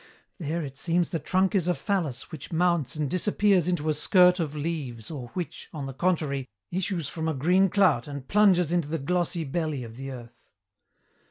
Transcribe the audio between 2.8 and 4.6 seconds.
and disappears into a skirt of